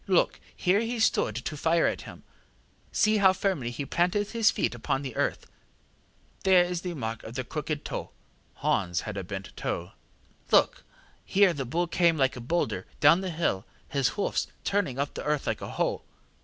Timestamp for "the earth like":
15.13-15.61